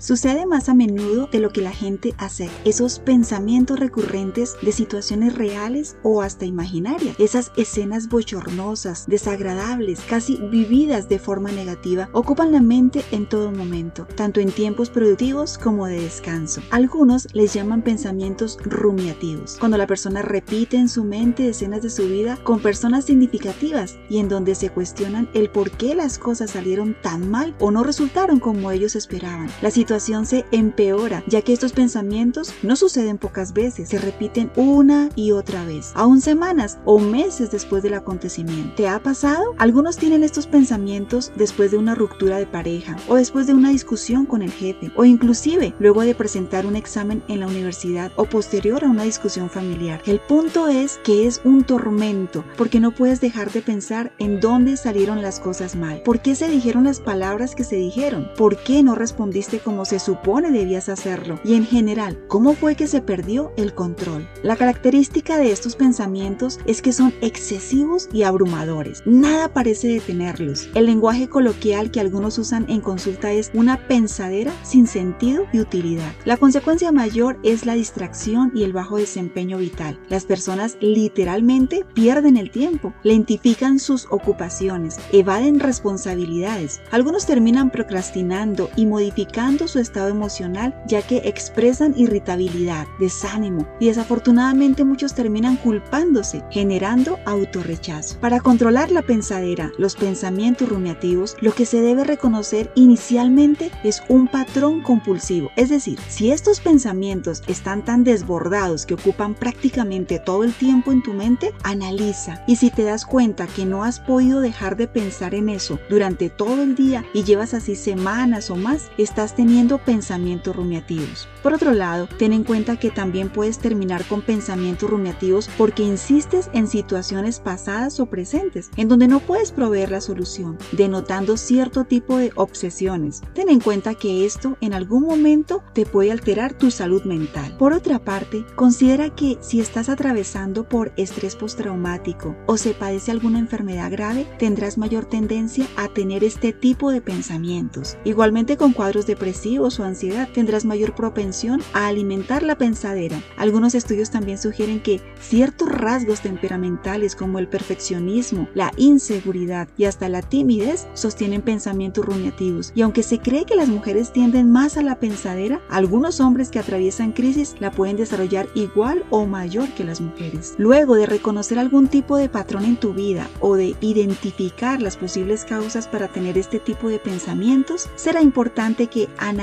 [0.00, 2.48] Sucede más a menudo de lo que la gente hace.
[2.64, 7.14] Esos pensamientos recurrentes de situaciones reales o hasta imaginarias.
[7.18, 14.06] Esas escenas bochornosas, desagradables, casi vividas de forma negativa, ocupan la mente en todo momento,
[14.14, 16.62] tanto en tiempos productivos como de descanso.
[16.70, 22.08] Algunos les llaman pensamientos rumiativos, cuando la persona repite en su mente escenas de su
[22.08, 26.96] vida con personas significativas y en donde se cuestionan el por qué las cosas salieron
[27.02, 29.50] tan mal o no resultaron como ellos esperaban.
[29.60, 35.08] La situación se empeora, ya que estos pensamientos no suceden pocas veces, se repiten una
[35.16, 38.76] y otra vez, aún semanas o meses después del acontecimiento.
[38.76, 39.56] ¿Te ha pasado?
[39.58, 44.26] Algunos tienen estos pensamientos después de una ruptura de pareja o después de una discusión
[44.26, 48.84] con el jefe o inclusive luego de presentar un examen en la universidad o posterior
[48.84, 50.00] a una discusión familiar.
[50.06, 54.76] El punto es que es un tormento porque no puedes dejar de pensar en dónde
[54.76, 58.84] salieron las cosas mal, por qué se dijeron las palabras que se dijeron, por qué
[58.84, 63.52] no respondiste como se supone debías hacerlo y en general, cómo fue que se perdió
[63.56, 64.28] el control.
[64.42, 69.02] La característica de estos pensamientos es que son excesivos y abrumadores.
[69.06, 70.68] Nada parece detenerlos.
[70.74, 76.12] El lenguaje coloquial que algunos usan en consulta es una pensadera sin sentido y utilidad.
[76.24, 79.98] La consecuencia mayor es la distracción y el bajo desempeño vital.
[80.08, 86.80] Las personas literalmente pierden el tiempo, lentifican sus ocupaciones, evaden responsabilidades.
[86.90, 94.84] Algunos terminan procrastinando y modificando su estado emocional ya que expresan irritabilidad, desánimo y desafortunadamente
[94.84, 98.18] muchos terminan culpándose, generando autorrechazo.
[98.20, 104.28] Para controlar la pensadera, los pensamientos rumiativos, lo que se debe reconocer inicialmente es un
[104.28, 105.50] patrón compulsivo.
[105.56, 111.02] Es decir, si estos pensamientos están tan desbordados que ocupan prácticamente todo el tiempo en
[111.02, 115.34] tu mente, analiza y si te das cuenta que no has podido dejar de pensar
[115.34, 120.56] en eso durante todo el día y llevas así semanas o más, estás teniendo pensamientos
[120.56, 121.28] rumiativos.
[121.42, 126.50] Por otro lado, ten en cuenta que también puedes terminar con pensamientos rumiativos porque insistes
[126.52, 132.16] en situaciones pasadas o presentes en donde no puedes proveer la solución, denotando cierto tipo
[132.16, 133.22] de obsesiones.
[133.34, 137.56] Ten en cuenta que esto en algún momento te puede alterar tu salud mental.
[137.58, 143.38] Por otra parte, considera que si estás atravesando por estrés postraumático o se padece alguna
[143.38, 147.96] enfermedad grave, tendrás mayor tendencia a tener este tipo de pensamientos.
[148.04, 153.20] Igualmente con cuadros depresivos o ansiedad tendrás mayor propensión a alimentar la pensadera.
[153.36, 160.08] Algunos estudios también sugieren que ciertos rasgos temperamentales como el perfeccionismo, la inseguridad y hasta
[160.08, 162.72] la timidez sostienen pensamientos rumiativos.
[162.74, 166.58] Y aunque se cree que las mujeres tienden más a la pensadera, algunos hombres que
[166.58, 170.54] atraviesan crisis la pueden desarrollar igual o mayor que las mujeres.
[170.58, 175.44] Luego de reconocer algún tipo de patrón en tu vida o de identificar las posibles
[175.44, 179.39] causas para tener este tipo de pensamientos, será importante que analices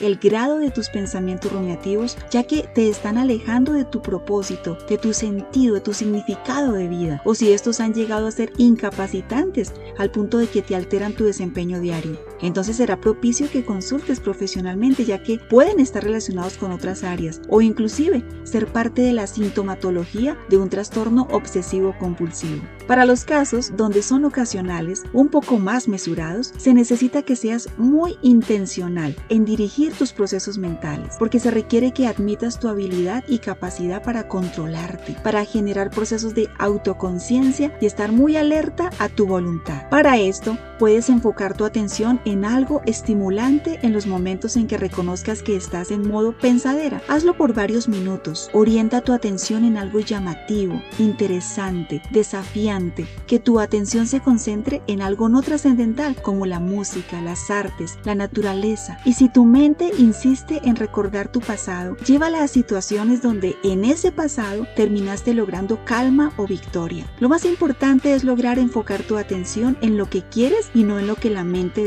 [0.00, 4.98] el grado de tus pensamientos rumiativos, ya que te están alejando de tu propósito, de
[4.98, 9.72] tu sentido, de tu significado de vida, o si estos han llegado a ser incapacitantes
[9.98, 12.31] al punto de que te alteran tu desempeño diario.
[12.42, 17.62] Entonces será propicio que consultes profesionalmente, ya que pueden estar relacionados con otras áreas o
[17.62, 22.62] inclusive ser parte de la sintomatología de un trastorno obsesivo compulsivo.
[22.86, 28.18] Para los casos donde son ocasionales, un poco más mesurados, se necesita que seas muy
[28.22, 34.02] intencional en dirigir tus procesos mentales, porque se requiere que admitas tu habilidad y capacidad
[34.02, 39.88] para controlarte, para generar procesos de autoconciencia y estar muy alerta a tu voluntad.
[39.88, 45.42] Para esto, puedes enfocar tu atención en algo estimulante en los momentos en que reconozcas
[45.42, 47.02] que estás en modo pensadera.
[47.08, 48.50] Hazlo por varios minutos.
[48.52, 55.28] Orienta tu atención en algo llamativo, interesante, desafiante, que tu atención se concentre en algo
[55.28, 58.98] no trascendental como la música, las artes, la naturaleza.
[59.04, 64.10] Y si tu mente insiste en recordar tu pasado, llévala a situaciones donde en ese
[64.10, 67.06] pasado terminaste logrando calma o victoria.
[67.20, 71.06] Lo más importante es lograr enfocar tu atención en lo que quieres y no en
[71.06, 71.84] lo que la mente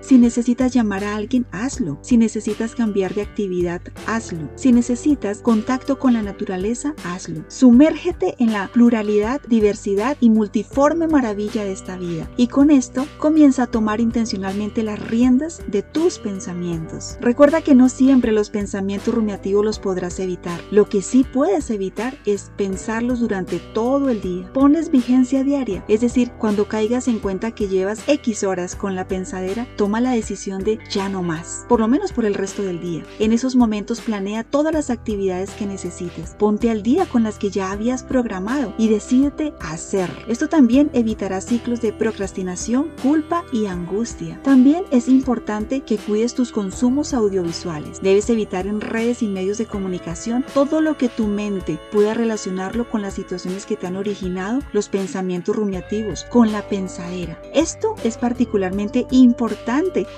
[0.00, 1.98] Si necesitas llamar a alguien, hazlo.
[2.02, 4.50] Si necesitas cambiar de actividad, hazlo.
[4.54, 7.44] Si necesitas contacto con la naturaleza, hazlo.
[7.48, 12.30] Sumérgete en la pluralidad, diversidad y multiforme maravilla de esta vida.
[12.36, 17.18] Y con esto comienza a tomar intencionalmente las riendas de tus pensamientos.
[17.20, 20.60] Recuerda que no siempre los pensamientos rumiativos los podrás evitar.
[20.70, 24.52] Lo que sí puedes evitar es pensarlos durante todo el día.
[24.52, 29.08] Ponles vigencia diaria, es decir, cuando caigas en cuenta que llevas X horas con la
[29.08, 32.80] pensadera, toma la decisión de ya no más, por lo menos por el resto del
[32.80, 33.04] día.
[33.18, 36.34] En esos momentos planea todas las actividades que necesites.
[36.38, 40.10] Ponte al día con las que ya habías programado y decídete a hacer.
[40.28, 44.40] Esto también evitará ciclos de procrastinación, culpa y angustia.
[44.42, 48.00] También es importante que cuides tus consumos audiovisuales.
[48.00, 52.88] Debes evitar en redes y medios de comunicación todo lo que tu mente pueda relacionarlo
[52.88, 57.40] con las situaciones que te han originado los pensamientos rumiativos, con la pensadera.
[57.52, 59.53] Esto es particularmente importante,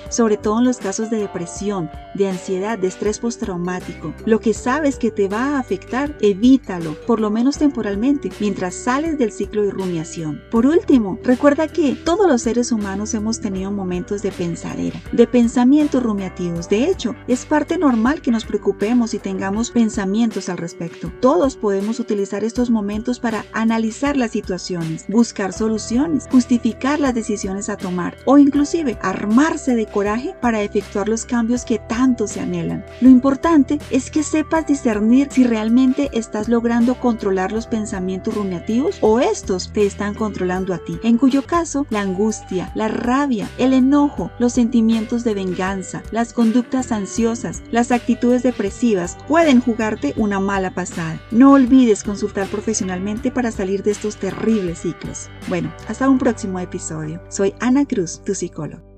[0.09, 4.13] sobre todo en los casos de depresión, de ansiedad, de estrés postraumático.
[4.25, 9.17] Lo que sabes que te va a afectar, evítalo, por lo menos temporalmente, mientras sales
[9.17, 10.41] del ciclo de rumiación.
[10.51, 16.01] Por último, recuerda que todos los seres humanos hemos tenido momentos de pensadera, de pensamientos
[16.01, 16.69] rumiativos.
[16.69, 21.11] De hecho, es parte normal que nos preocupemos y tengamos pensamientos al respecto.
[21.21, 27.77] Todos podemos utilizar estos momentos para analizar las situaciones, buscar soluciones, justificar las decisiones a
[27.77, 32.85] tomar o inclusive armarse de coraje para efectuar los cambios que tanto se anhelan.
[33.01, 39.19] Lo importante es que sepas discernir si realmente estás logrando controlar los pensamientos rumiativos o
[39.19, 44.31] estos te están controlando a ti, en cuyo caso la angustia, la rabia, el enojo,
[44.39, 51.19] los sentimientos de venganza, las conductas ansiosas, las actitudes depresivas pueden jugarte una mala pasada.
[51.31, 55.29] No olvides consultar profesionalmente para salir de estos terribles ciclos.
[55.49, 57.21] Bueno, hasta un próximo episodio.
[57.29, 58.96] Soy Ana Cruz, tu psicólogo.